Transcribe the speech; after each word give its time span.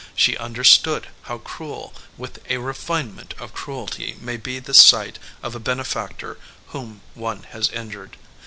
She 0.15 0.35
understood 0.35 1.09
how 1.25 1.37
cruel 1.37 1.93
with 2.17 2.39
a 2.49 2.57
refinement 2.57 3.35
of 3.37 3.53
cruelty 3.53 4.17
may 4.19 4.35
be 4.35 4.57
the 4.57 4.73
sight 4.73 5.19
of 5.43 5.53
a 5.53 5.59
benefactor 5.59 6.39
whom 6.69 7.01
one 7.13 7.43
has 7.51 7.69
injured. 7.69 8.17